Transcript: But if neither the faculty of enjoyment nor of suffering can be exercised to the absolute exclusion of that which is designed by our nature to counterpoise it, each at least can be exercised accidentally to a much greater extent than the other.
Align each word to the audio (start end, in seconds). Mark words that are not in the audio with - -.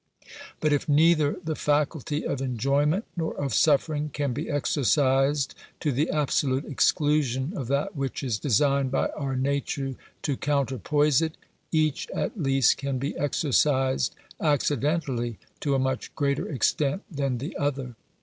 But 0.61 0.73
if 0.73 0.89
neither 0.89 1.35
the 1.43 1.53
faculty 1.55 2.25
of 2.25 2.41
enjoyment 2.41 3.05
nor 3.15 3.35
of 3.37 3.53
suffering 3.53 4.09
can 4.11 4.33
be 4.33 4.49
exercised 4.49 5.53
to 5.79 5.91
the 5.91 6.09
absolute 6.09 6.65
exclusion 6.65 7.53
of 7.55 7.67
that 7.67 7.95
which 7.95 8.23
is 8.23 8.39
designed 8.39 8.89
by 8.89 9.09
our 9.09 9.35
nature 9.35 9.93
to 10.23 10.37
counterpoise 10.37 11.21
it, 11.21 11.37
each 11.71 12.09
at 12.15 12.41
least 12.41 12.77
can 12.77 12.97
be 12.97 13.15
exercised 13.15 14.15
accidentally 14.39 15.37
to 15.59 15.75
a 15.75 15.77
much 15.77 16.15
greater 16.15 16.49
extent 16.49 17.03
than 17.11 17.37
the 17.37 17.55
other. 17.55 17.95